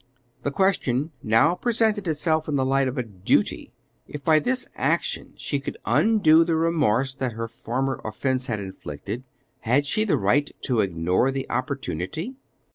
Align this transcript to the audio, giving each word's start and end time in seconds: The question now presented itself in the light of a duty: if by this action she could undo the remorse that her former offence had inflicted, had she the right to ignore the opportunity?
The 0.41 0.49
question 0.49 1.11
now 1.21 1.53
presented 1.53 2.07
itself 2.07 2.47
in 2.47 2.55
the 2.55 2.65
light 2.65 2.87
of 2.87 2.97
a 2.97 3.03
duty: 3.03 3.71
if 4.07 4.23
by 4.25 4.39
this 4.39 4.67
action 4.75 5.33
she 5.35 5.59
could 5.59 5.77
undo 5.85 6.43
the 6.43 6.55
remorse 6.55 7.13
that 7.13 7.33
her 7.33 7.47
former 7.47 8.01
offence 8.03 8.47
had 8.47 8.59
inflicted, 8.59 9.23
had 9.59 9.85
she 9.85 10.03
the 10.03 10.17
right 10.17 10.49
to 10.61 10.81
ignore 10.81 11.29
the 11.29 11.47
opportunity? 11.51 12.33